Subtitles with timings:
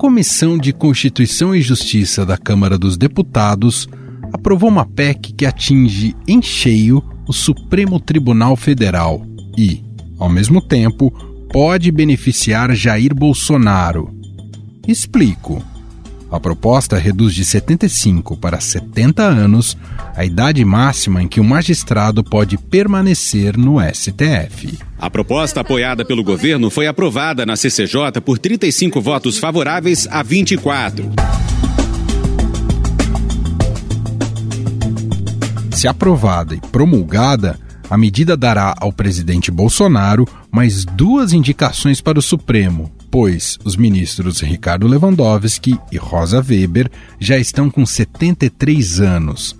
[0.00, 3.86] Comissão de Constituição e Justiça da Câmara dos Deputados
[4.32, 9.22] aprovou uma PEC que atinge em cheio o Supremo Tribunal Federal
[9.58, 9.84] e,
[10.18, 11.10] ao mesmo tempo,
[11.52, 14.10] pode beneficiar Jair Bolsonaro.
[14.88, 15.62] Explico.
[16.30, 19.76] A proposta reduz de 75 para 70 anos
[20.14, 24.78] a idade máxima em que o magistrado pode permanecer no STF.
[24.96, 31.10] A proposta apoiada pelo governo foi aprovada na CCJ por 35 votos favoráveis a 24.
[35.72, 42.22] Se aprovada e promulgada, a medida dará ao presidente Bolsonaro mais duas indicações para o
[42.22, 49.56] Supremo, pois os ministros Ricardo Lewandowski e Rosa Weber já estão com 73 anos.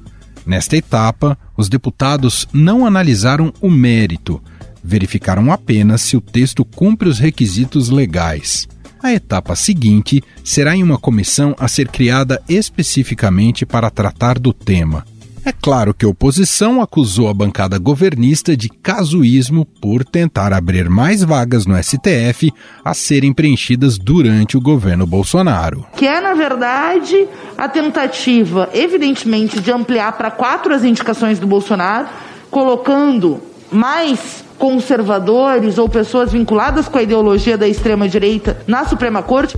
[0.47, 4.43] Nesta etapa, os deputados não analisaram o mérito,
[4.83, 8.69] verificaram apenas se o texto cumpre os requisitos legais.
[9.03, 15.05] A etapa seguinte será em uma comissão a ser criada especificamente para tratar do tema.
[15.45, 21.25] É claro que a oposição acusou a bancada governista de casuísmo por tentar abrir mais
[21.25, 22.53] vagas no STF
[22.85, 25.87] a serem preenchidas durante o governo Bolsonaro.
[25.97, 32.09] Que é, na verdade, a tentativa, evidentemente, de ampliar para quatro as indicações do Bolsonaro,
[32.51, 33.41] colocando
[33.73, 39.57] mais conservadores ou pessoas vinculadas com a ideologia da extrema-direita na Suprema Corte.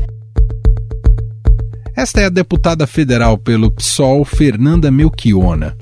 [1.95, 5.77] Esta é a deputada federal pelo PSOL, Fernanda Melchiona.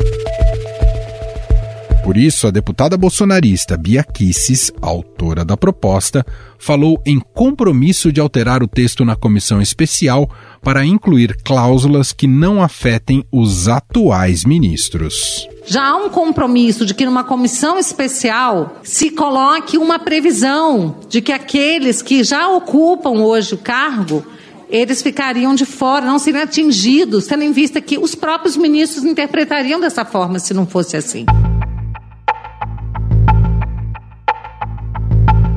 [2.02, 6.26] Por isso, a deputada bolsonarista Bia Kisses, autora da proposta,
[6.58, 10.28] falou em compromisso de alterar o texto na comissão especial
[10.60, 15.48] para incluir cláusulas que não afetem os atuais ministros.
[15.64, 21.30] Já há um compromisso de que numa comissão especial se coloque uma previsão de que
[21.30, 24.26] aqueles que já ocupam hoje o cargo
[24.70, 29.80] eles ficariam de fora, não seriam atingidos, tendo em vista que os próprios ministros interpretariam
[29.80, 31.26] dessa forma se não fosse assim.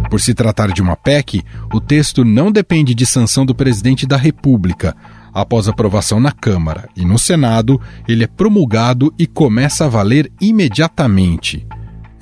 [0.10, 4.18] Por se tratar de uma PEC, o texto não depende de sanção do presidente da
[4.18, 4.96] República.
[5.34, 11.66] Após aprovação na Câmara e no Senado, ele é promulgado e começa a valer imediatamente.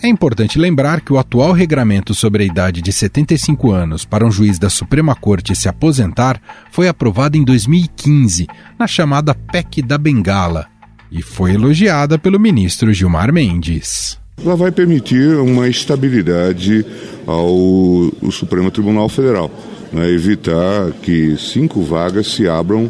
[0.04, 4.32] É importante lembrar que o atual regramento sobre a idade de 75 anos para um
[4.32, 6.42] juiz da Suprema Corte se aposentar
[6.72, 8.48] foi aprovado em 2015,
[8.80, 10.66] na chamada PEC da Bengala,
[11.12, 14.20] e foi elogiada pelo ministro Gilmar Mendes.
[14.44, 16.84] Ela vai permitir uma estabilidade
[17.28, 19.52] ao, ao Supremo Tribunal Federal,
[19.94, 22.90] né, evitar que cinco vagas se abram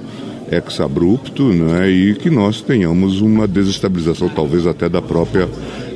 [0.49, 5.49] ex abrupto né, e que nós tenhamos uma desestabilização, talvez até da própria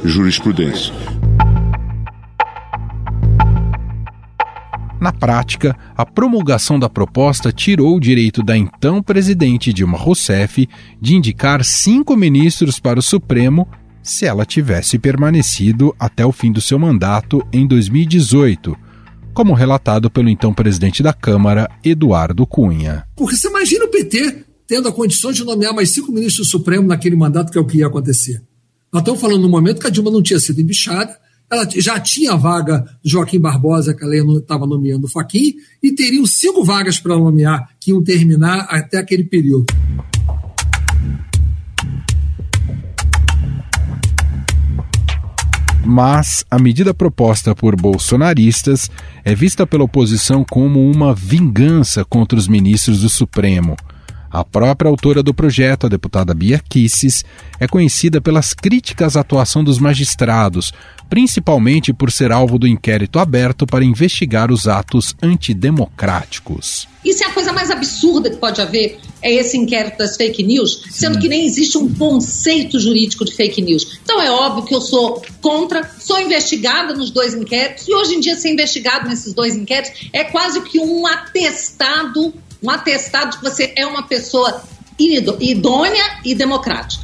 [0.08, 0.94] jurisprudência.
[5.00, 10.68] Na prática, a promulgação da proposta tirou o direito da então presidente Dilma Rousseff
[11.00, 13.68] de indicar cinco ministros para o Supremo
[14.02, 18.76] se ela tivesse permanecido até o fim do seu mandato em 2018,
[19.34, 23.04] como relatado pelo então presidente da Câmara, Eduardo Cunha.
[23.16, 26.88] Porque você imagina o PT tendo a condição de nomear mais cinco ministros do Supremo
[26.88, 28.42] naquele mandato, que é o que ia acontecer.
[28.96, 31.18] Nós estamos falando no momento que a Dilma não tinha sido embichada,
[31.52, 36.26] ela já tinha a vaga Joaquim Barbosa, que ela estava nomeando o Faquim, e teriam
[36.26, 39.66] cinco vagas para nomear, que iam terminar até aquele período.
[45.86, 48.90] Mas a medida proposta por bolsonaristas
[49.26, 53.76] é vista pela oposição como uma vingança contra os ministros do Supremo
[54.36, 57.24] a própria autora do projeto, a deputada Bia Kisses,
[57.58, 60.74] é conhecida pelas críticas à atuação dos magistrados,
[61.10, 66.86] principalmente por ser alvo do inquérito aberto para investigar os atos antidemocráticos.
[67.06, 70.84] Isso é a coisa mais absurda que pode haver, é esse inquérito das fake news,
[70.90, 74.00] sendo que nem existe um conceito jurídico de fake news.
[74.04, 78.20] Então é óbvio que eu sou contra, sou investigada nos dois inquéritos, e hoje em
[78.20, 82.34] dia ser investigado nesses dois inquéritos é quase que um atestado
[82.66, 84.64] um atestado de que você é uma pessoa
[84.98, 87.04] idônea e democrática.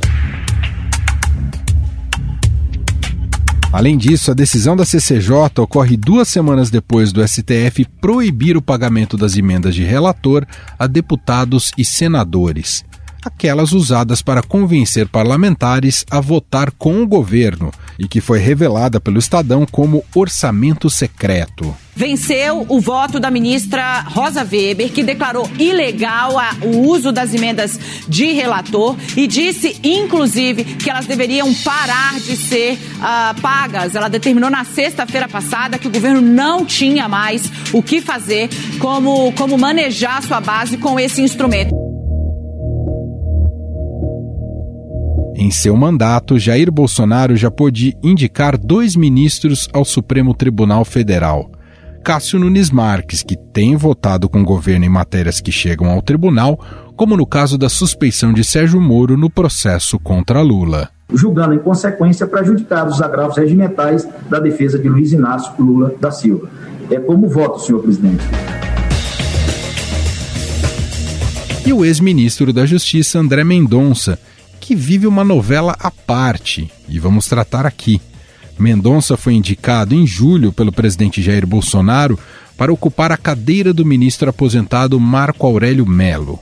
[3.72, 9.16] Além disso, a decisão da CCJ ocorre duas semanas depois do STF proibir o pagamento
[9.16, 10.46] das emendas de relator
[10.78, 12.84] a deputados e senadores.
[13.24, 19.20] Aquelas usadas para convencer parlamentares a votar com o governo e que foi revelada pelo
[19.20, 21.76] Estadão como orçamento secreto.
[21.94, 27.78] Venceu o voto da ministra Rosa Weber, que declarou ilegal o uso das emendas
[28.08, 33.94] de relator e disse, inclusive, que elas deveriam parar de ser uh, pagas.
[33.94, 39.34] Ela determinou na sexta-feira passada que o governo não tinha mais o que fazer, como,
[39.34, 41.91] como manejar sua base com esse instrumento.
[45.36, 51.50] Em seu mandato, Jair Bolsonaro já pôde indicar dois ministros ao Supremo Tribunal Federal.
[52.04, 56.60] Cássio Nunes Marques, que tem votado com o governo em matérias que chegam ao tribunal,
[56.96, 60.90] como no caso da suspeição de Sérgio Moro no processo contra Lula.
[61.14, 66.50] Julgando em consequência prejudicados os agravos regimentais da defesa de Luiz Inácio Lula da Silva.
[66.90, 68.24] É como voto, senhor presidente.
[71.66, 74.18] E o ex-ministro da Justiça, André Mendonça,
[74.72, 78.00] que vive uma novela à parte e vamos tratar aqui.
[78.58, 82.18] Mendonça foi indicado em julho pelo presidente Jair Bolsonaro
[82.56, 86.40] para ocupar a cadeira do ministro aposentado Marco Aurélio Melo.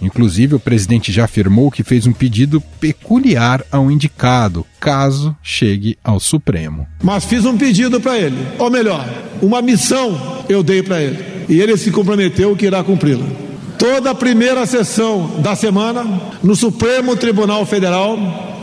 [0.00, 6.18] Inclusive, o presidente já afirmou que fez um pedido peculiar ao indicado, caso chegue ao
[6.18, 6.86] Supremo.
[7.02, 9.06] Mas fiz um pedido para ele, ou melhor,
[9.42, 11.22] uma missão eu dei para ele.
[11.46, 13.45] E ele se comprometeu que irá cumpri-la
[13.78, 16.04] toda a primeira sessão da semana
[16.42, 18.18] no Supremo Tribunal Federal.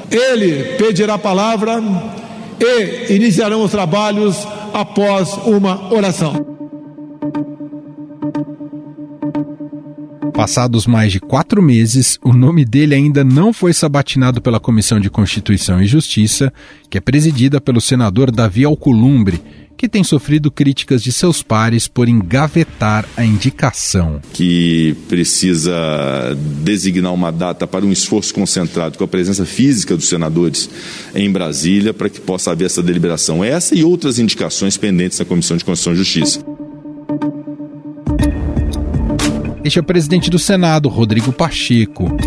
[0.10, 1.82] Ele pedirá palavra
[2.60, 6.53] e iniciarão os trabalhos após uma oração.
[10.34, 15.08] Passados mais de quatro meses, o nome dele ainda não foi sabatinado pela Comissão de
[15.08, 16.52] Constituição e Justiça,
[16.90, 19.40] que é presidida pelo senador Davi Alcolumbre,
[19.78, 24.22] que tem sofrido críticas de seus pares por engavetar a indicação.
[24.34, 25.76] Que precisa
[26.64, 30.68] designar uma data para um esforço concentrado com a presença física dos senadores
[31.14, 33.44] em Brasília para que possa haver essa deliberação.
[33.44, 36.53] Essa e outras indicações pendentes na Comissão de Constituição e Justiça.
[39.64, 42.18] Este é o presidente do Senado, Rodrigo Pacheco.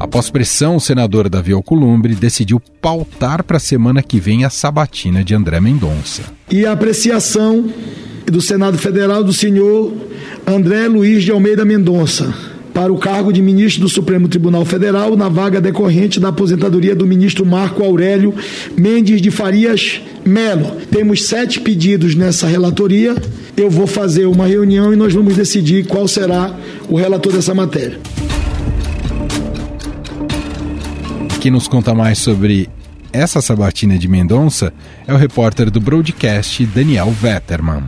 [0.00, 5.22] Após pressão, o senador Davi Alcolumbre decidiu pautar para a semana que vem a sabatina
[5.22, 6.22] de André Mendonça.
[6.50, 7.66] E a apreciação
[8.24, 9.92] do Senado Federal do senhor
[10.46, 12.34] André Luiz de Almeida Mendonça
[12.72, 17.06] para o cargo de ministro do Supremo Tribunal Federal na vaga decorrente da aposentadoria do
[17.06, 18.34] ministro Marco Aurélio
[18.76, 20.76] Mendes de Farias Melo.
[20.90, 23.14] Temos sete pedidos nessa relatoria.
[23.56, 26.54] Eu vou fazer uma reunião e nós vamos decidir qual será
[26.90, 27.98] o relator dessa matéria.
[31.40, 32.68] Quem nos conta mais sobre
[33.10, 34.74] essa sabatina de Mendonça
[35.06, 37.84] é o repórter do broadcast Daniel Vetterman.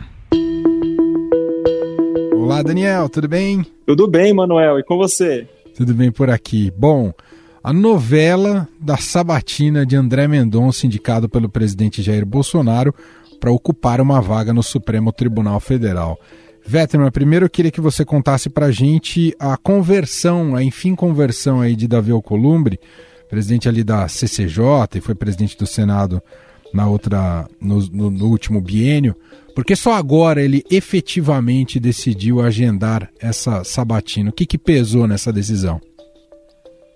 [2.33, 3.63] Olá, Daniel, tudo bem?
[3.85, 5.47] Tudo bem, Manuel, e com você?
[5.77, 6.73] Tudo bem por aqui.
[6.75, 7.13] Bom,
[7.63, 12.91] a novela da sabatina de André Mendonça, indicado pelo presidente Jair Bolsonaro
[13.39, 16.19] para ocupar uma vaga no Supremo Tribunal Federal.
[16.65, 21.61] Vetterman, primeiro eu queria que você contasse para a gente a conversão, a enfim conversão
[21.61, 22.79] aí de Davi Alcolumbre
[23.29, 24.63] presidente ali da CCJ
[24.95, 26.21] e foi presidente do Senado
[26.73, 29.15] na outra no, no, no, último biênio,
[29.55, 34.29] porque só agora ele efetivamente decidiu agendar essa sabatina.
[34.29, 35.79] O que, que pesou nessa decisão?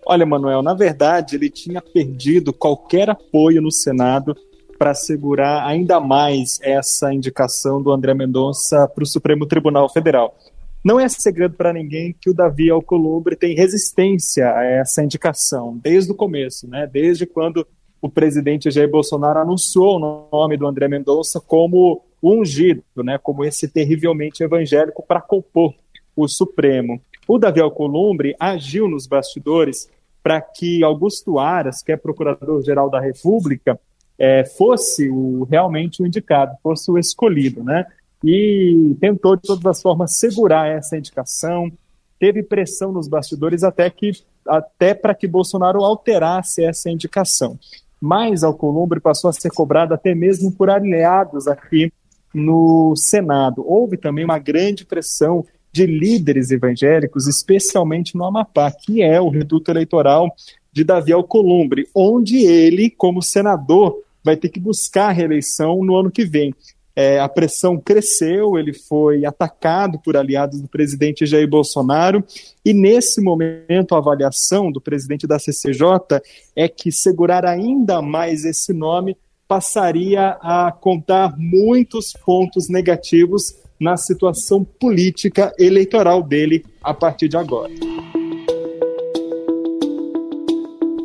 [0.06, 4.36] Olha, Manuel, na verdade ele tinha perdido qualquer apoio no Senado
[4.84, 10.36] para segurar ainda mais essa indicação do André Mendonça para o Supremo Tribunal Federal.
[10.84, 16.12] Não é segredo para ninguém que o Davi Alcolumbre tem resistência a essa indicação, desde
[16.12, 16.86] o começo, né?
[16.86, 17.66] desde quando
[18.02, 23.18] o presidente Jair Bolsonaro anunciou o nome do André Mendonça como ungido, né?
[23.18, 25.74] como esse terrivelmente evangélico para compor
[26.14, 27.02] o Supremo.
[27.26, 29.90] O Davi Alcolumbre agiu nos bastidores
[30.22, 33.80] para que Augusto Aras, que é procurador-geral da República,
[34.18, 37.86] é, fosse o, realmente o indicado, fosse o escolhido, né?
[38.24, 41.70] e tentou de todas as formas segurar essa indicação.
[42.18, 44.12] Teve pressão nos bastidores até que
[44.46, 47.58] até para que Bolsonaro alterasse essa indicação.
[48.00, 51.92] Mas Alcolumbre passou a ser cobrado até mesmo por aliados aqui
[52.34, 53.64] no Senado.
[53.66, 59.72] Houve também uma grande pressão de líderes evangélicos, especialmente no Amapá, que é o reduto
[59.72, 60.30] eleitoral
[60.74, 66.12] de Davi Alcolumbre, onde ele, como senador, vai ter que buscar a reeleição no ano
[66.12, 66.54] que vem
[66.96, 72.24] é, a pressão cresceu, ele foi atacado por aliados do presidente Jair Bolsonaro,
[72.64, 76.22] e nesse momento a avaliação do presidente da CCJ
[76.56, 84.64] é que segurar ainda mais esse nome passaria a contar muitos pontos negativos na situação
[84.64, 87.74] política eleitoral dele a partir de agora.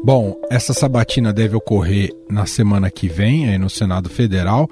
[0.09, 4.65] Bom, essa sabatina deve ocorrer na semana que vem, aí no Senado Federal.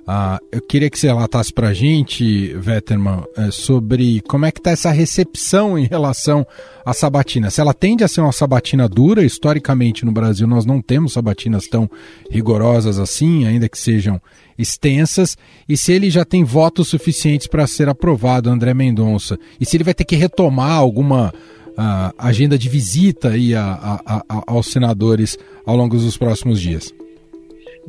[0.00, 4.58] Uh, eu queria que você relatasse para a gente, Vetterman, uh, sobre como é que
[4.58, 6.44] está essa recepção em relação
[6.84, 7.50] à sabatina.
[7.50, 11.68] Se ela tende a ser uma sabatina dura, historicamente no Brasil nós não temos sabatinas
[11.68, 11.88] tão
[12.28, 14.20] rigorosas assim, ainda que sejam
[14.58, 19.76] extensas, e se ele já tem votos suficientes para ser aprovado, André Mendonça, e se
[19.76, 21.32] ele vai ter que retomar alguma
[21.72, 26.94] uh, agenda de visita aí a, a, a, aos senadores ao longo dos próximos dias.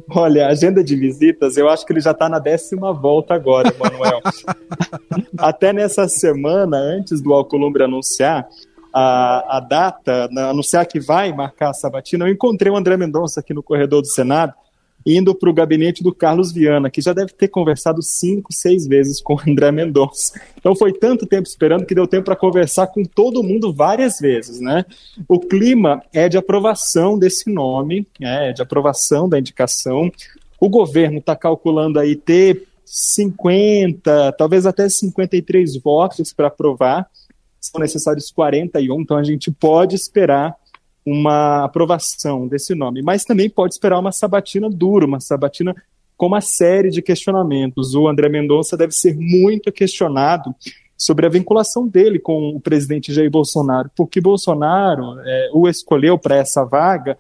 [0.10, 4.22] Olha, agenda de visitas, eu acho que ele já está na décima volta agora, Manuel.
[5.38, 8.48] Até nessa semana, antes do Alcolumbre anunciar
[8.94, 13.54] a, a data, anunciar que vai marcar a sabatina, eu encontrei o André Mendonça aqui
[13.54, 14.54] no corredor do Senado
[15.06, 19.22] indo para o gabinete do Carlos Viana, que já deve ter conversado cinco, seis vezes
[19.22, 20.40] com o André Mendonça.
[20.58, 24.60] Então foi tanto tempo esperando que deu tempo para conversar com todo mundo várias vezes,
[24.60, 24.86] né?
[25.28, 30.12] O clima é de aprovação desse nome, é de aprovação da indicação.
[30.60, 37.08] O governo está calculando aí ter 50, talvez até 53 votos para aprovar.
[37.60, 40.56] São necessários 41, então a gente pode esperar
[41.06, 45.76] uma aprovação desse nome, mas também pode esperar uma sabatina dura, uma sabatina
[46.16, 47.96] com uma série de questionamentos.
[47.96, 50.54] O André Mendonça deve ser muito questionado
[50.96, 56.36] sobre a vinculação dele com o presidente Jair Bolsonaro, porque Bolsonaro é, o escolheu para
[56.36, 57.18] essa vaga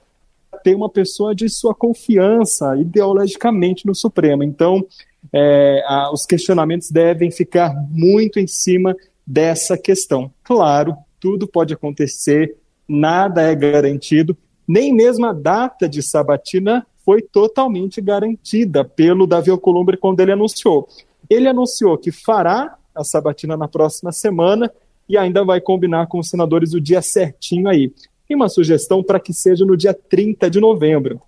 [0.63, 4.43] ter uma pessoa de sua confiança ideologicamente no Supremo.
[4.43, 4.85] Então,
[5.33, 8.95] é, a, os questionamentos devem ficar muito em cima
[9.25, 10.31] dessa questão.
[10.43, 12.55] Claro, tudo pode acontecer
[12.91, 19.97] nada é garantido, nem mesmo a data de sabatina foi totalmente garantida pelo Davi Alcolumbre
[19.97, 20.87] quando ele anunciou.
[21.29, 24.71] Ele anunciou que fará a sabatina na próxima semana
[25.07, 27.91] e ainda vai combinar com os senadores o dia certinho aí.
[28.27, 31.21] Tem uma sugestão para que seja no dia 30 de novembro,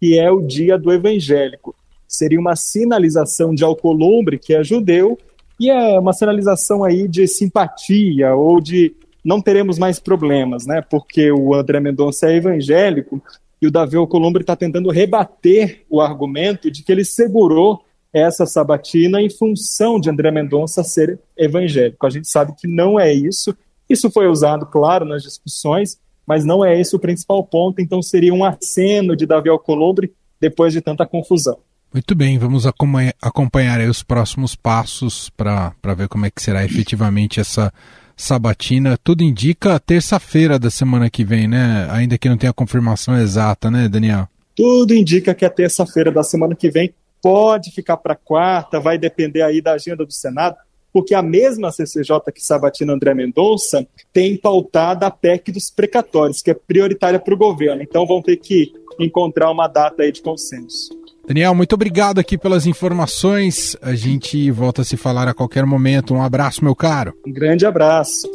[0.00, 1.74] que é o dia do evangélico.
[2.06, 5.18] Seria uma sinalização de Alcolumbre, que é judeu,
[5.58, 8.94] e é uma sinalização aí de simpatia ou de
[9.28, 10.80] não teremos mais problemas, né?
[10.80, 13.22] Porque o André Mendonça é evangélico
[13.60, 19.20] e o Davi Alcolumbre está tentando rebater o argumento de que ele segurou essa sabatina
[19.20, 22.06] em função de André Mendonça ser evangélico.
[22.06, 23.54] A gente sabe que não é isso.
[23.86, 27.82] Isso foi usado, claro, nas discussões, mas não é esse o principal ponto.
[27.82, 31.58] Então seria um aceno de Davi Alcolumbre depois de tanta confusão.
[31.92, 37.40] Muito bem, vamos acompanhar, acompanhar os próximos passos para ver como é que será efetivamente
[37.40, 37.70] essa
[38.18, 38.98] sabatina.
[39.02, 41.88] Tudo indica terça-feira da semana que vem, né?
[41.90, 44.28] Ainda que não tenha confirmação exata, né, Daniel?
[44.54, 46.92] Tudo indica que é terça-feira da semana que vem.
[47.22, 50.56] Pode ficar para quarta, vai depender aí da agenda do Senado,
[50.92, 56.50] porque a mesma CCJ que sabatina André Mendonça tem pautada a PEC dos precatórios, que
[56.50, 57.82] é prioritária para o governo.
[57.82, 60.97] Então vão ter que encontrar uma data aí de consenso.
[61.28, 63.76] Daniel, muito obrigado aqui pelas informações.
[63.82, 66.14] A gente volta a se falar a qualquer momento.
[66.14, 67.12] Um abraço, meu caro.
[67.26, 68.26] Um grande abraço.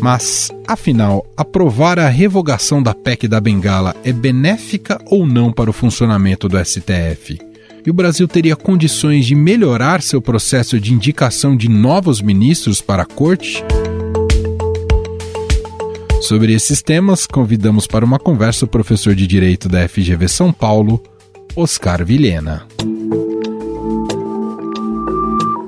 [0.00, 5.74] Mas, afinal, aprovar a revogação da PEC da Bengala é benéfica ou não para o
[5.74, 7.38] funcionamento do STF?
[7.84, 13.02] E o Brasil teria condições de melhorar seu processo de indicação de novos ministros para
[13.02, 13.62] a corte?
[16.30, 21.02] Sobre esses temas, convidamos para uma conversa o professor de Direito da FGV São Paulo,
[21.56, 22.68] Oscar Vilhena.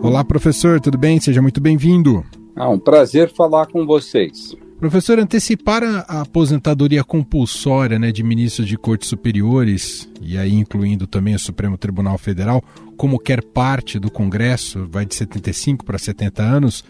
[0.00, 1.19] Olá, professor, tudo bem?
[1.19, 2.25] Seja muito bem-vindo.
[2.54, 4.54] Ah, um prazer falar com vocês.
[4.78, 11.35] Professor, antecipar a aposentadoria compulsória né, de ministros de cortes superiores, e aí incluindo também
[11.35, 12.62] o Supremo Tribunal Federal,
[12.97, 16.85] como quer parte do Congresso, vai de 75 para 70 anos,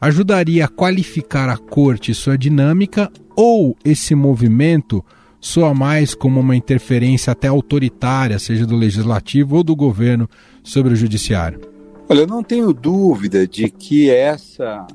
[0.00, 5.04] ajudaria a qualificar a corte e sua dinâmica ou esse movimento
[5.40, 10.28] soa mais como uma interferência até autoritária, seja do legislativo ou do governo,
[10.62, 11.60] sobre o judiciário?
[12.08, 14.86] Olha, eu não tenho dúvida de que essa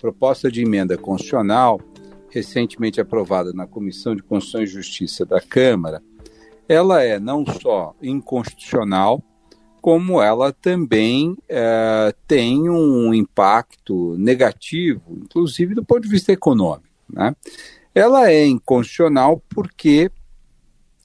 [0.00, 1.80] proposta de emenda constitucional,
[2.30, 6.02] recentemente aprovada na Comissão de Constituição e Justiça da Câmara,
[6.68, 9.22] ela é não só inconstitucional,
[9.84, 16.88] como ela também é, tem um impacto negativo, inclusive do ponto de vista econômico.
[17.06, 17.36] Né?
[17.94, 20.10] Ela é inconstitucional porque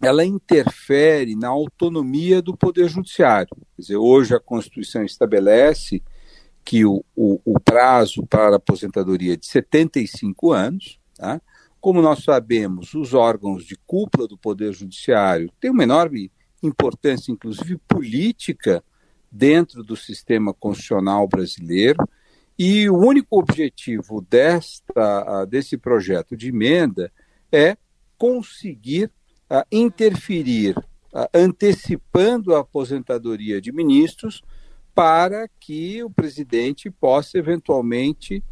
[0.01, 3.49] ela interfere na autonomia do Poder Judiciário.
[3.75, 6.01] Quer dizer, hoje a Constituição estabelece
[6.63, 10.97] que o, o, o prazo para aposentadoria é de 75 anos.
[11.17, 11.41] Tá?
[11.81, 16.31] Como nós sabemos, os órgãos de cúpula do Poder Judiciário têm uma enorme
[16.63, 18.83] importância, inclusive política,
[19.31, 22.07] dentro do sistema constitucional brasileiro.
[22.57, 27.11] E o único objetivo desta, desse projeto de emenda
[27.51, 27.77] é
[28.17, 29.11] conseguir
[29.71, 30.75] interferir,
[31.33, 34.43] antecipando a aposentadoria de ministros,
[34.93, 38.43] para que o presidente possa eventualmente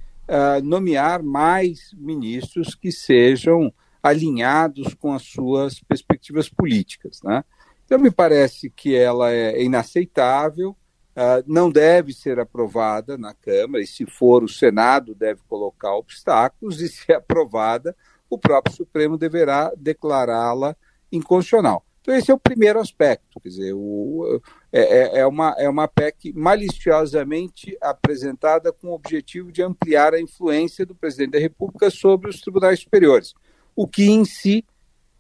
[0.64, 7.20] nomear mais ministros que sejam alinhados com as suas perspectivas políticas.
[7.22, 7.44] Né?
[7.88, 13.88] Então, me parece que ela é inaceitável, uh, não deve ser aprovada na Câmara, e
[13.88, 17.96] se for, o Senado deve colocar obstáculos, e se é aprovada,
[18.30, 20.76] o próprio Supremo deverá declará-la
[21.10, 21.86] inconstitucional.
[22.02, 25.88] Então, esse é o primeiro aspecto, quer dizer, o, é, é, é uma, é uma
[25.88, 32.30] PEC maliciosamente apresentada com o objetivo de ampliar a influência do presidente da República sobre
[32.30, 33.34] os tribunais superiores
[33.78, 34.66] o que em si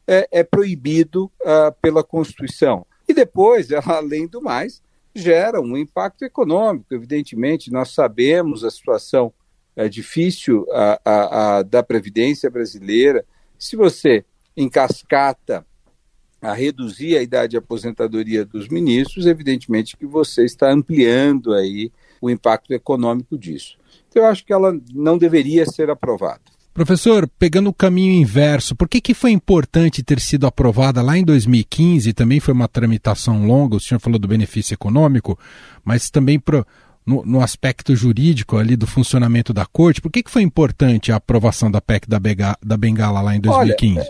[0.07, 2.85] é, é proibido uh, pela Constituição.
[3.07, 4.81] E depois, além do mais,
[5.13, 7.71] gera um impacto econômico, evidentemente.
[7.71, 9.33] Nós sabemos a situação
[9.75, 13.25] é, difícil a, a, a, da Previdência brasileira.
[13.57, 14.23] Se você
[14.55, 15.65] encascata
[16.41, 22.29] a reduzir a idade de aposentadoria dos ministros, evidentemente que você está ampliando aí o
[22.29, 23.77] impacto econômico disso.
[24.07, 26.56] Então, eu acho que ela não deveria ser aprovada.
[26.77, 31.23] Professor, pegando o caminho inverso, por que, que foi importante ter sido aprovada lá em
[31.23, 32.13] 2015?
[32.13, 35.39] Também foi uma tramitação longa, o senhor falou do benefício econômico,
[35.83, 36.63] mas também pro,
[37.03, 41.15] no, no, aspecto jurídico ali do funcionamento da corte, por que, que foi importante a
[41.15, 43.97] aprovação da PEC da, Bega, da Bengala lá em 2015?
[43.97, 44.07] Olha,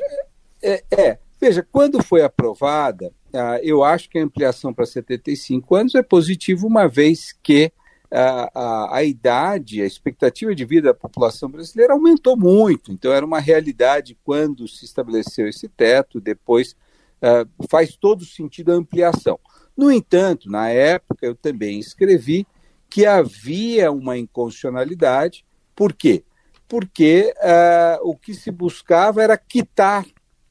[0.62, 5.74] é, é, é, veja, quando foi aprovada, ah, eu acho que a ampliação para 75
[5.74, 7.72] anos é positivo, uma vez que
[8.12, 12.92] a, a, a, idade, a expectativa de vida da população brasileira aumentou muito.
[12.92, 16.76] Então, era uma realidade quando se estabeleceu esse teto, depois
[17.22, 19.40] uh, faz todo sentido a ampliação.
[19.76, 22.48] No entanto, na época, eu também escrevi
[22.90, 25.46] que havia uma inconstitucionalidade.
[25.76, 26.24] Por quê?
[26.68, 30.06] Porque uh, o que se buscava era quitar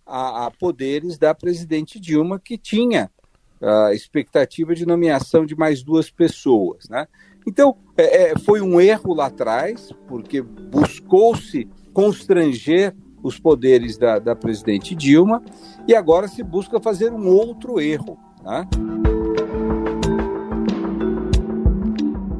[0.04, 3.10] a, a poderes da presidente Dilma, que tinha
[3.60, 6.88] a expectativa de nomeação de mais duas pessoas.
[6.88, 7.08] Né?
[7.46, 14.34] Então, é, é, foi um erro lá atrás, porque buscou-se constranger os poderes da, da,
[14.34, 15.42] presidente Dilma
[15.86, 18.18] e agora se busca fazer um outro erro.
[18.44, 18.66] Né?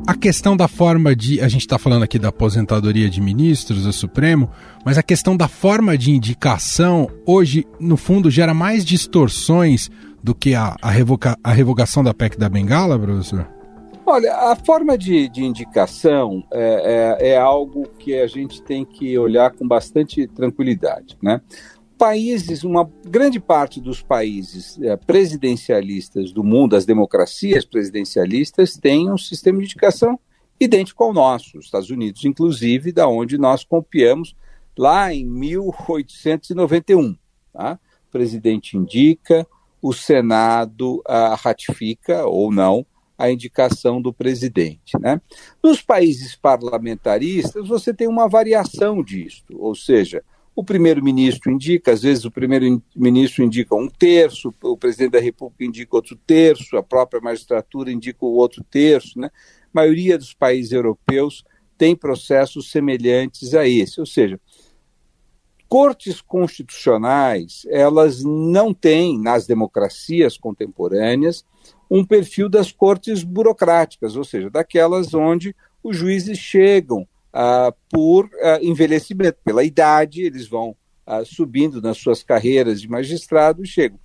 [0.07, 1.41] A questão da forma de.
[1.41, 4.51] A gente está falando aqui da aposentadoria de ministros do Supremo,
[4.85, 9.91] mas a questão da forma de indicação hoje, no fundo, gera mais distorções
[10.23, 13.56] do que a, a, revoca, a revogação da PEC da Bengala, professor?
[14.09, 19.19] Olha, a forma de, de indicação é, é, é, algo que a gente tem que
[19.19, 21.41] olhar com bastante tranquilidade, né?
[21.99, 29.19] Países, uma grande parte dos países é, presidencialistas do mundo, as democracias presidencialistas, têm um
[29.19, 30.17] sistema de indicação
[30.61, 34.37] idêntico ao nosso, os Estados Unidos, inclusive, da onde nós copiamos
[34.79, 37.17] lá em 1891.
[37.53, 37.77] Tá?
[38.09, 39.45] O presidente indica,
[39.83, 42.87] o Senado ah, ratifica ou não
[43.19, 44.99] a indicação do presidente.
[45.01, 45.21] Né?
[45.63, 50.23] Nos países parlamentaristas, você tem uma variação disso, ou seja,
[50.55, 55.95] o primeiro-ministro indica, às vezes o primeiro-ministro indica um terço, o presidente da República indica
[55.95, 59.21] outro terço, a própria magistratura indica o outro terço.
[59.21, 59.27] Né?
[59.27, 59.31] A
[59.71, 61.45] maioria dos países europeus
[61.77, 64.41] tem processos semelhantes a esse, ou seja,
[65.69, 71.45] cortes constitucionais, elas não têm, nas democracias contemporâneas,
[71.91, 78.59] um perfil das cortes burocráticas, ou seja, daquelas onde os juízes chegam ah, por ah,
[78.63, 83.99] envelhecimento, pela idade, eles vão ah, subindo nas suas carreiras de magistrado e chegam.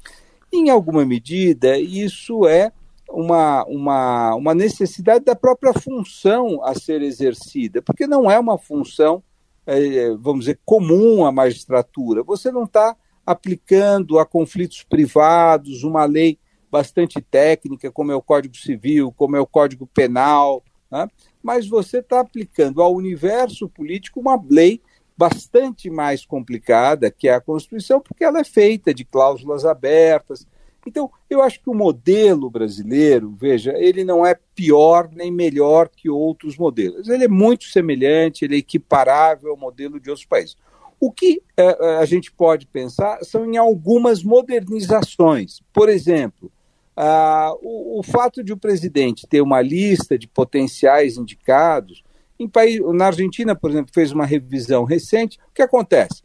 [0.54, 2.72] Em alguma medida, isso é
[3.10, 9.24] uma, uma, uma necessidade da própria função a ser exercida, porque não é uma função,
[9.66, 12.24] eh, vamos dizer, comum à magistratura.
[12.24, 16.38] Você não está aplicando a conflitos privados uma lei
[16.72, 21.08] bastante técnica, como é o Código Civil, como é o Código Penal, né?
[21.44, 24.82] mas você está aplicando ao universo político uma lei
[25.18, 30.48] bastante mais complicada, que é a Constituição, porque ela é feita de cláusulas abertas.
[30.86, 36.10] Então, eu acho que o modelo brasileiro, veja, ele não é pior nem melhor que
[36.10, 37.08] outros modelos.
[37.08, 40.58] Ele é muito semelhante, ele é equiparável ao modelo de outros países.
[41.00, 45.62] O que uh, a gente pode pensar são em algumas modernizações.
[45.72, 46.52] Por exemplo,
[46.96, 52.04] ah, o, o, fato de o presidente ter uma lista de potenciais indicados,
[52.40, 56.24] em país, na Argentina, por exemplo, fez uma revisão recente, o que acontece?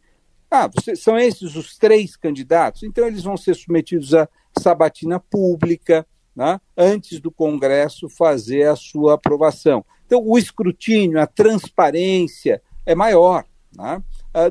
[0.49, 4.27] Ah, você, são esses os três candidatos, então eles vão ser submetidos a
[4.59, 9.83] sabatina pública, né, antes do Congresso fazer a sua aprovação.
[10.05, 14.01] Então, o escrutínio, a transparência é maior né,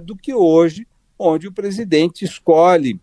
[0.03, 0.87] do que hoje,
[1.19, 3.01] onde o presidente escolhe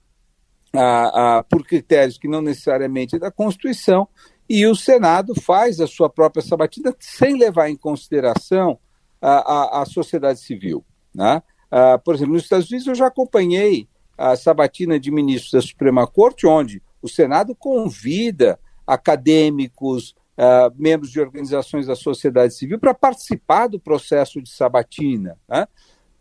[1.50, 4.08] por critérios que não necessariamente é da Constituição
[4.50, 8.78] e o Senado faz a sua própria sabatina sem levar em consideração
[9.22, 10.84] a, a, a sociedade civil.
[11.14, 11.42] Né?
[11.72, 16.06] Uh, por exemplo, nos Estados Unidos eu já acompanhei a sabatina de ministros da Suprema
[16.06, 23.68] Corte, onde o Senado convida acadêmicos, uh, membros de organizações da sociedade civil para participar
[23.68, 25.68] do processo de sabatina, né?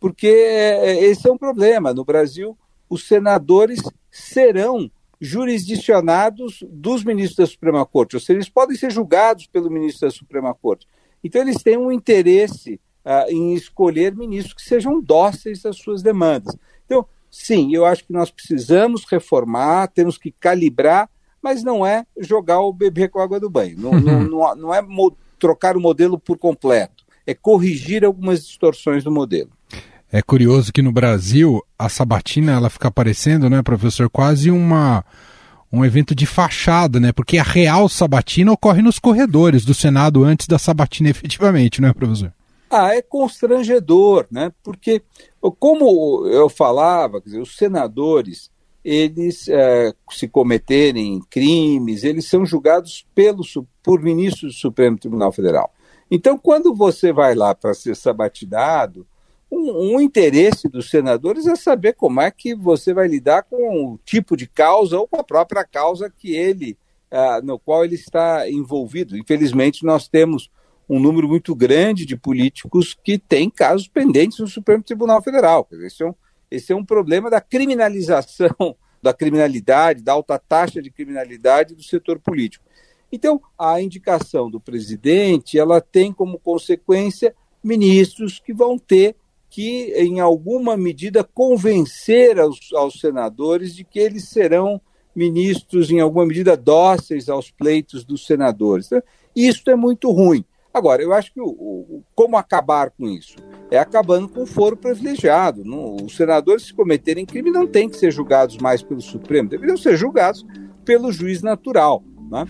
[0.01, 1.95] porque eh, esse é um problema.
[1.95, 3.81] No Brasil, os senadores
[4.12, 10.07] serão jurisdicionados dos ministros da Suprema Corte, ou seja, eles podem ser julgados pelo ministro
[10.07, 10.87] da Suprema Corte.
[11.25, 16.57] Então, eles têm um interesse uh, em escolher ministros que sejam dóceis às suas demandas.
[16.85, 21.09] Então, sim, eu acho que nós precisamos reformar, temos que calibrar,
[21.40, 23.79] mas não é jogar o bebê com a água do banho.
[23.79, 24.85] Não, não, não, não é
[25.38, 29.51] trocar o modelo por completo, é corrigir algumas distorções do modelo.
[30.12, 35.03] É curioso que no Brasil a sabatina ela fica aparecendo, né, professor, quase uma
[35.72, 37.12] um evento de fachada, né?
[37.12, 41.94] Porque a real sabatina ocorre nos corredores do Senado antes da sabatina efetivamente, não é,
[41.94, 42.31] professor?
[42.70, 44.53] Ah, é constrangedor, né?
[44.62, 45.03] Porque,
[45.59, 48.51] como eu falava, dizer, os senadores,
[48.85, 53.42] eles, é, se cometerem crimes, eles são julgados pelo,
[53.83, 55.72] por ministros do Supremo Tribunal Federal.
[56.11, 59.07] Então, quando você vai lá para ser sabatinado,
[59.53, 63.99] um, um, interesse dos senadores é saber como é que você vai lidar com o
[64.03, 66.79] tipo de causa ou com a própria causa que ele,
[67.12, 69.15] uh, no qual ele está envolvido.
[69.15, 70.51] Infelizmente, nós temos
[70.88, 75.69] um número muito grande de políticos que têm casos pendentes no Supremo Tribunal Federal.
[75.71, 76.15] Esse é um,
[76.51, 78.49] esse é um problema da criminalização
[79.03, 82.65] da criminalidade, da alta taxa de criminalidade do setor político.
[83.11, 89.15] Então, a indicação do presidente, ela tem como consequência ministros que vão ter
[89.53, 94.81] que, em alguma medida, convencer aos, aos senadores de que eles serão
[95.15, 98.88] ministros, em alguma medida, dóceis aos pleitos dos senadores.
[99.37, 100.43] Isso é muito ruim.
[100.73, 103.37] Agora, eu acho que o, o, como acabar com isso?
[103.71, 105.62] É acabando com o foro privilegiado.
[105.67, 109.77] Não, os senadores, se cometerem crime, não têm que ser julgados mais pelo Supremo, deveriam
[109.77, 110.47] ser julgados
[110.83, 112.03] pelo juiz natural.
[112.31, 112.47] Né?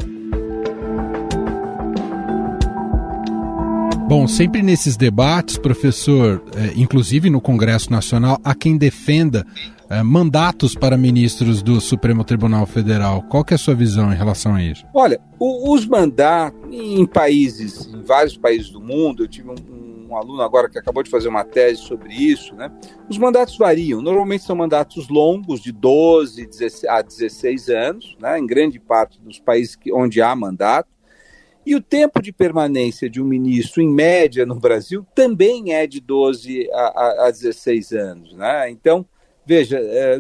[4.13, 9.43] Bom, sempre nesses debates, professor, é, inclusive no Congresso Nacional, há quem defenda
[9.89, 13.23] é, mandatos para ministros do Supremo Tribunal Federal.
[13.23, 14.85] Qual que é a sua visão em relação a isso?
[14.93, 20.43] Olha, os mandatos em países, em vários países do mundo, eu tive um, um, aluno
[20.43, 22.71] agora que acabou de fazer uma tese sobre isso, né?
[23.09, 24.03] Os mandatos variam.
[24.03, 26.51] Normalmente são mandatos longos, de 12
[26.87, 28.39] a 16 anos, né?
[28.39, 30.92] em grande parte dos países que, onde há mandato.
[31.65, 36.01] E o tempo de permanência de um ministro, em média, no Brasil, também é de
[36.01, 38.33] 12 a, a 16 anos.
[38.35, 38.71] Né?
[38.71, 39.07] Então,
[39.47, 40.19] veja, é,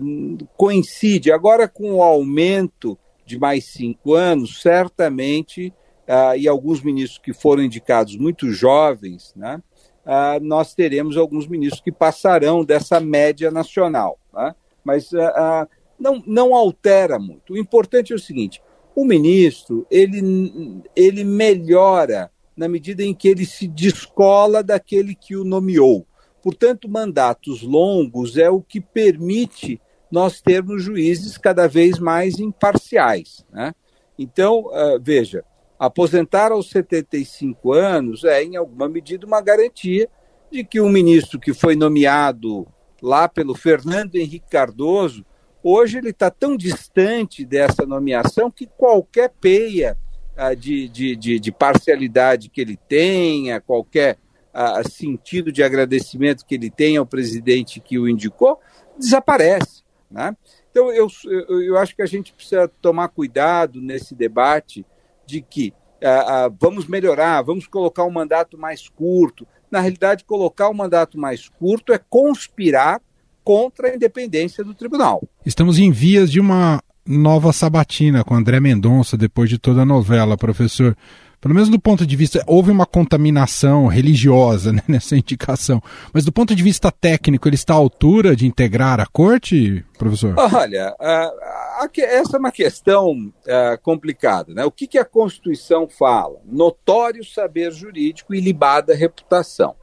[0.56, 5.72] coincide agora com o aumento de mais cinco anos, certamente,
[6.06, 9.62] ah, e alguns ministros que foram indicados muito jovens, né,
[10.04, 14.18] ah, nós teremos alguns ministros que passarão dessa média nacional.
[14.32, 14.54] Né?
[14.84, 17.52] Mas ah, não, não altera muito.
[17.52, 18.60] O importante é o seguinte:
[18.94, 25.44] o ministro, ele, ele melhora na medida em que ele se descola daquele que o
[25.44, 26.06] nomeou.
[26.42, 33.46] Portanto, mandatos longos é o que permite nós termos juízes cada vez mais imparciais.
[33.50, 33.74] Né?
[34.18, 35.44] Então, uh, veja,
[35.78, 40.08] aposentar aos 75 anos é, em alguma medida, uma garantia
[40.50, 42.66] de que um ministro que foi nomeado
[43.00, 45.24] lá pelo Fernando Henrique Cardoso
[45.62, 49.96] Hoje ele está tão distante dessa nomeação que qualquer peia
[50.36, 54.18] ah, de, de, de, de, parcialidade que ele tenha, qualquer
[54.52, 58.58] ah, sentido de agradecimento que ele tenha ao presidente que o indicou,
[58.98, 59.84] desaparece.
[60.10, 60.36] Né?
[60.70, 64.84] Então, eu, eu, eu acho que a gente precisa tomar cuidado nesse debate
[65.24, 65.72] de que
[66.02, 69.46] ah, ah vamos melhorar, vamos colocar um mandato mais curto.
[69.70, 73.00] Na realidade, colocar um mandato mais curto é conspirar
[73.44, 75.22] contra a independência do tribunal.
[75.44, 80.36] Estamos em vias de uma nova sabatina com André Mendonça, depois de toda a novela,
[80.36, 80.96] professor.
[81.42, 85.82] Pelo menos do ponto de vista, houve uma contaminação religiosa né, nessa indicação.
[86.12, 90.36] Mas do ponto de vista técnico, ele está à altura de integrar a corte, professor?
[90.38, 94.54] Olha, uh, essa é uma questão uh, complicada.
[94.54, 94.64] Né?
[94.64, 96.40] O que, que a Constituição fala?
[96.46, 99.74] Notório saber jurídico e libada reputação.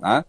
[0.00, 0.24] Né?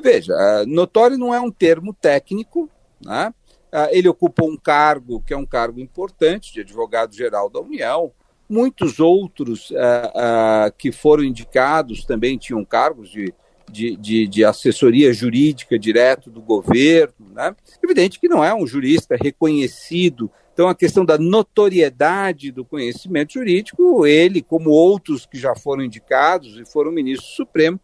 [0.00, 2.68] Veja, uh, notório não é um termo técnico,
[3.04, 3.32] né?
[3.72, 8.12] Uh, ele ocupa um cargo que é um cargo importante de advogado-geral da União,
[8.52, 13.32] Muitos outros uh, uh, que foram indicados também tinham cargos de,
[13.70, 17.30] de, de, de, assessoria jurídica direto do governo.
[17.32, 17.56] Né?
[17.82, 20.30] Evidente que não é um jurista reconhecido.
[20.52, 26.58] Então, a questão da notoriedade do conhecimento jurídico, ele, como outros que já foram indicados
[26.58, 27.80] e foram ministro supremo,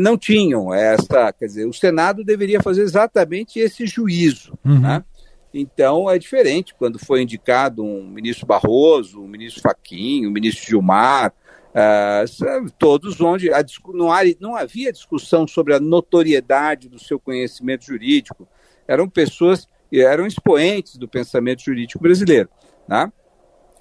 [0.00, 1.32] não tinham essa.
[1.32, 4.58] Quer dizer, o Senado deveria fazer exatamente esse juízo.
[4.64, 4.80] Uhum.
[4.80, 5.04] Né?
[5.52, 11.32] Então é diferente quando foi indicado um ministro Barroso, um ministro Faquinho, um ministro Gilmar,
[11.72, 13.50] uh, todos onde
[13.92, 18.48] não, há, não havia discussão sobre a notoriedade do seu conhecimento jurídico.
[18.88, 22.48] Eram pessoas, eram expoentes do pensamento jurídico brasileiro.
[22.88, 23.12] Né?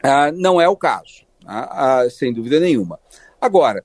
[0.04, 3.00] Uh, não é o caso, uh, sem dúvida nenhuma.
[3.40, 3.84] Agora,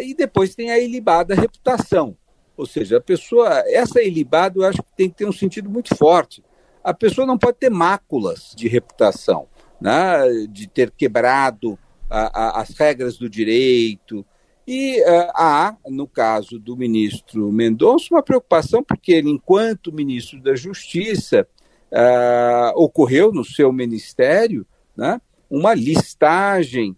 [0.00, 2.16] e depois tem a ilibada reputação.
[2.56, 5.94] Ou seja, a pessoa, essa ilibada eu acho que tem que ter um sentido muito
[5.94, 6.42] forte
[6.86, 9.48] a pessoa não pode ter máculas de reputação,
[9.80, 10.46] né?
[10.48, 11.76] de ter quebrado
[12.08, 14.24] a, a, as regras do direito.
[14.64, 20.54] E uh, há, no caso do ministro Mendonça, uma preocupação, porque ele, enquanto ministro da
[20.54, 21.44] Justiça,
[21.90, 24.64] uh, ocorreu no seu ministério
[24.96, 26.96] né, uma listagem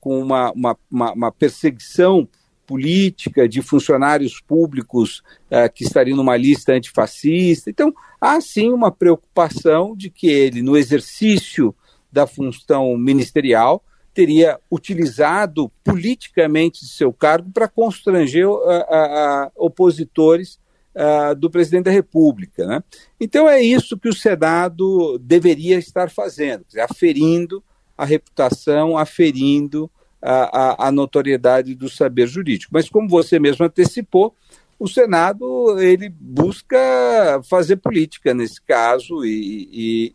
[0.00, 0.76] com uma, uma,
[1.12, 2.28] uma perseguição
[2.66, 7.70] política de funcionários públicos uh, que estariam numa lista antifascista.
[7.70, 11.74] Então, há sim uma preocupação de que ele, no exercício
[12.12, 20.62] da função ministerial, teria utilizado politicamente seu cargo para constranger uh, opositores
[21.38, 22.64] do presidente da República.
[22.64, 22.80] Né?
[23.18, 27.64] Então, é isso que o Senado deveria estar fazendo, dizer, aferindo
[27.96, 32.72] a reputação, aferindo a, a, notoriedade do saber jurídico.
[32.72, 34.34] Mas como você mesmo antecipou,
[34.78, 39.68] o Senado ele busca fazer política nesse caso e,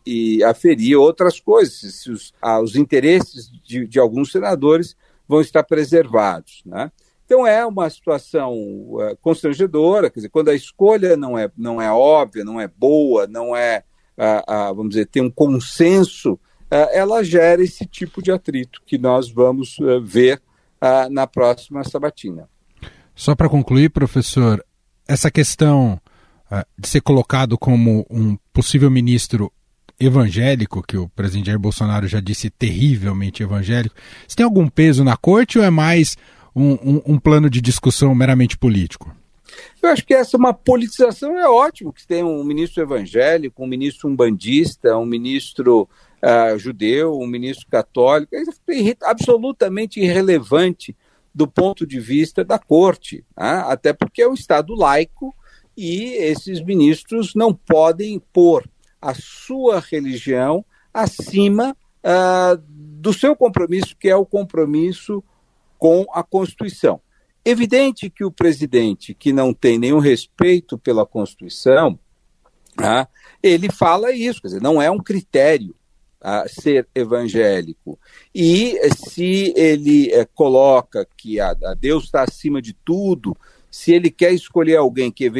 [0.04, 5.40] e, e aferir outras coisas, se os, ah, os interesses de, de, alguns senadores vão
[5.40, 6.62] estar preservados.
[6.66, 6.90] Né?
[7.24, 11.90] Então é uma situação uh, constrangedora, quer dizer, quando a escolha não é, não é
[11.90, 13.84] óbvia, não é boa, não é,
[14.18, 16.38] uh, vamos dizer, tem um consenso
[16.70, 20.40] ela gera esse tipo de atrito que nós vamos é, ver
[20.80, 22.48] é, na próxima sabatina.
[23.14, 24.64] Só para concluir, professor,
[25.06, 26.00] essa questão
[26.76, 29.52] de ser colocado como um possível ministro
[30.00, 33.94] evangélico, que o presidente Jair Bolsonaro já disse terrivelmente evangélico,
[34.26, 36.16] isso tem algum peso na corte ou é mais
[36.56, 39.14] um, um, um plano de discussão meramente político?
[39.82, 43.66] Eu acho que essa é uma politização é ótimo que tem um ministro evangélico, um
[43.66, 45.88] ministro umbandista, um ministro
[46.22, 48.42] uh, judeu, um ministro católico, é
[49.02, 50.96] absolutamente irrelevante
[51.34, 53.62] do ponto de vista da corte, né?
[53.66, 55.34] até porque é um Estado laico
[55.76, 58.68] e esses ministros não podem pôr
[59.00, 65.22] a sua religião acima uh, do seu compromisso, que é o compromisso
[65.78, 67.00] com a Constituição.
[67.44, 71.98] Evidente que o presidente, que não tem nenhum respeito pela Constituição,
[72.78, 73.06] uh,
[73.42, 75.74] ele fala isso, quer dizer, não é um critério
[76.20, 77.98] a ser evangélico.
[78.34, 83.36] E se ele é, coloca que a, a Deus está acima de tudo,
[83.70, 85.30] se ele quer escolher alguém que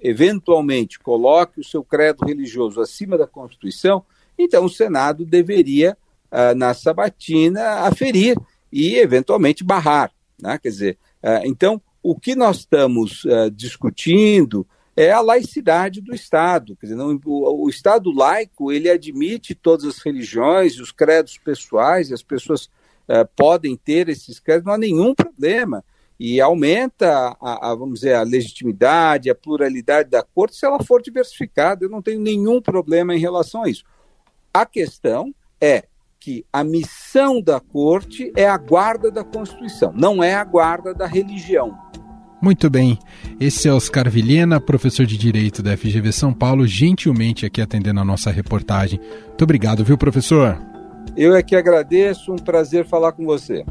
[0.00, 4.04] eventualmente coloque o seu credo religioso acima da Constituição,
[4.36, 5.96] então o Senado deveria,
[6.30, 8.36] uh, na sabatina, aferir
[8.72, 10.10] e eventualmente barrar.
[10.40, 10.58] Né?
[10.58, 16.76] Quer dizer, uh, então o que nós estamos uh, discutindo é a laicidade do Estado.
[16.76, 22.10] Quer dizer, não, o, o, Estado laico ele admite todas as religiões, os credos pessoais,
[22.10, 22.66] e as pessoas
[23.08, 25.84] uh, podem ter esses credos, não há nenhum problema.
[26.18, 31.02] E aumenta, a, a, vamos dizer, a legitimidade, a pluralidade da corte se ela for
[31.02, 31.84] diversificada.
[31.84, 33.84] Eu não tenho nenhum problema em relação a isso.
[34.52, 35.84] A questão é
[36.20, 41.06] que a missão da corte é a guarda da Constituição, não é a guarda da
[41.06, 41.76] religião.
[42.44, 42.98] Muito bem,
[43.40, 48.04] esse é Oscar Vilhena, professor de Direito da FGV São Paulo, gentilmente aqui atendendo a
[48.04, 49.00] nossa reportagem.
[49.28, 50.58] Muito obrigado, viu, professor?
[51.16, 53.64] Eu é que agradeço, um prazer falar com você.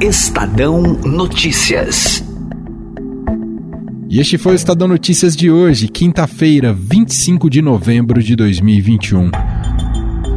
[0.00, 2.22] Estadão Notícias.
[4.08, 9.32] E este foi o Estadão Notícias de hoje, quinta-feira, 25 de novembro de 2021.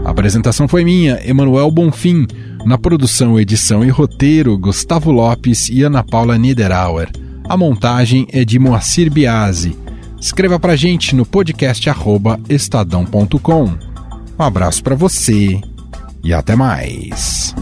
[0.04, 2.26] A apresentação foi minha, Emanuel Bonfim.
[2.65, 7.12] Na produção, edição e roteiro, Gustavo Lopes e Ana Paula Niederauer.
[7.47, 9.78] A montagem é de Moacir Biasi.
[10.19, 11.88] Escreva pra gente no podcast
[12.49, 13.65] estadão.com.
[13.65, 15.62] Um abraço para você
[16.23, 17.54] e até mais.